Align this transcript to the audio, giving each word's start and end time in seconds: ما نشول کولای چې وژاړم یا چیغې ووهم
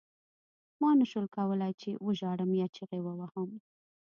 ما 0.81 0.89
نشول 1.01 1.25
کولای 1.35 1.73
چې 1.81 1.89
وژاړم 2.05 2.51
یا 2.61 2.67
چیغې 2.75 2.99
ووهم 3.03 3.49